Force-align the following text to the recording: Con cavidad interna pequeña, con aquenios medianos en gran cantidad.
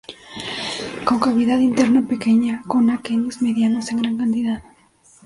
Con 1.05 1.19
cavidad 1.19 1.59
interna 1.59 2.07
pequeña, 2.07 2.63
con 2.65 2.89
aquenios 2.89 3.39
medianos 3.43 3.87
en 3.91 4.01
gran 4.01 4.17
cantidad. 4.17 4.63